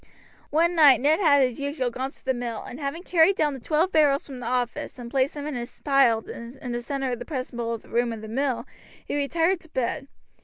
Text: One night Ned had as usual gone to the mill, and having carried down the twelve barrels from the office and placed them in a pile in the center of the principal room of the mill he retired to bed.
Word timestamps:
One 0.49 0.73
night 0.73 0.99
Ned 0.99 1.19
had 1.19 1.43
as 1.43 1.59
usual 1.59 1.91
gone 1.91 2.09
to 2.09 2.25
the 2.25 2.33
mill, 2.33 2.63
and 2.63 2.79
having 2.79 3.03
carried 3.03 3.35
down 3.35 3.53
the 3.53 3.59
twelve 3.59 3.91
barrels 3.91 4.25
from 4.25 4.39
the 4.39 4.47
office 4.47 4.97
and 4.97 5.11
placed 5.11 5.35
them 5.35 5.45
in 5.45 5.55
a 5.55 5.67
pile 5.83 6.27
in 6.27 6.71
the 6.71 6.81
center 6.81 7.11
of 7.11 7.19
the 7.19 7.23
principal 7.23 7.77
room 7.77 8.11
of 8.11 8.21
the 8.21 8.27
mill 8.27 8.65
he 9.05 9.15
retired 9.15 9.59
to 9.59 9.69
bed. 9.69 10.07